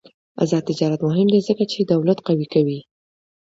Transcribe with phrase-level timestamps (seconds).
[0.43, 2.79] آزاد تجارت مهم دی ځکه چې دولت قوي کوي.